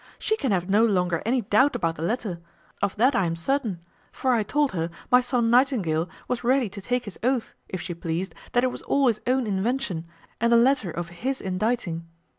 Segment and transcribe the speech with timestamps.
[0.17, 2.39] She can have no longer any doubt about the letter;
[2.81, 3.81] of that I am certain;
[4.11, 7.93] for I told her my son Nightingale was ready to take his oath, if she
[7.93, 10.07] pleased, that it was all his own invention,
[10.39, 12.07] and the letter of his inditing.